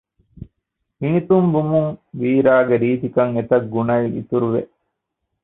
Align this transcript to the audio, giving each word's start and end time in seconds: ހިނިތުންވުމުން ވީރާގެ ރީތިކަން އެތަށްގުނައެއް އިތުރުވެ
ހިނިތުންވުމުން 0.99 1.91
ވީރާގެ 2.21 2.75
ރީތިކަން 2.81 3.33
އެތަށްގުނައެއް 3.37 4.13
އިތުރުވެ 4.15 4.61